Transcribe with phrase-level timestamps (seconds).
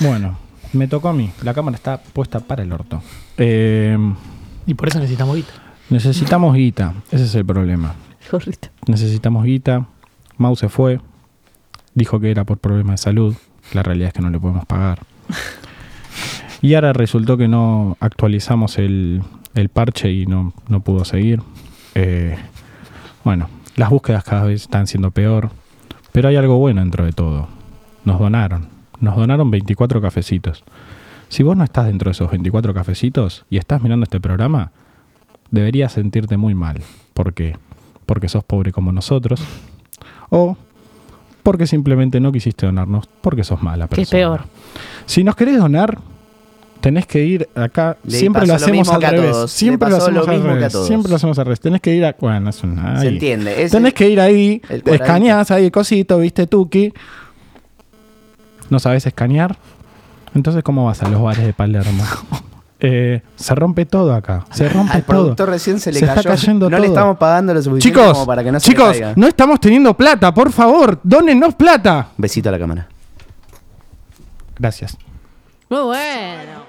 [0.00, 0.36] Bueno,
[0.72, 1.30] me tocó a mí.
[1.42, 3.02] La cámara está puesta para el orto.
[3.38, 3.96] Eh,
[4.66, 5.52] Y por eso necesitamos guita.
[5.90, 6.94] necesitamos guita.
[7.10, 7.94] Ese es el problema.
[8.30, 8.68] Gorrito.
[8.86, 9.86] Necesitamos guita.
[10.38, 11.00] Mau se fue.
[11.94, 13.36] Dijo que era por problemas de salud.
[13.72, 15.00] La realidad es que no le podemos pagar.
[16.62, 19.22] Y ahora resultó que no actualizamos el,
[19.54, 21.42] el parche y no, no pudo seguir.
[21.94, 22.36] Eh,
[23.22, 25.50] bueno, las búsquedas cada vez están siendo peor.
[26.12, 27.48] Pero hay algo bueno dentro de todo.
[28.04, 28.68] Nos donaron.
[29.00, 30.64] Nos donaron 24 cafecitos.
[31.28, 34.72] Si vos no estás dentro de esos 24 cafecitos y estás mirando este programa,
[35.50, 36.80] deberías sentirte muy mal.
[37.12, 37.56] ¿Por qué?
[38.06, 39.40] Porque sos pobre como nosotros.
[40.30, 40.56] O
[41.42, 44.04] porque simplemente no quisiste donarnos porque sos mala Que persona.
[44.04, 44.40] es peor.
[45.06, 45.98] Si nos querés donar,
[46.80, 47.96] tenés que ir acá.
[48.04, 49.50] Le siempre lo hacemos al revés.
[49.50, 50.72] Siempre lo hacemos lo al revés.
[50.86, 51.60] Siempre lo hacemos al revés.
[51.60, 52.16] Tenés que ir a.
[52.18, 53.00] Bueno, es una.
[53.00, 53.62] Se entiende.
[53.62, 56.92] Es Tenés el- que ir ahí, escaneás ahí el cosito, viste, Tuki.
[58.74, 59.56] No sabes escanear.
[60.34, 62.02] Entonces, ¿cómo vas a los bares de Palermo?
[62.86, 64.44] Eh, se rompe todo acá.
[64.50, 65.16] Se rompe Al todo.
[65.22, 66.28] productor recién se le Se está cayó.
[66.30, 66.94] cayendo no le todo.
[66.96, 69.12] estamos pagando lo suficiente Chicos, como para que no se chicos, le caiga.
[69.16, 72.08] no estamos teniendo plata, por favor, dónennos plata.
[72.18, 72.86] Besito a la cámara.
[74.58, 74.98] Gracias.
[75.70, 76.64] Muy bueno.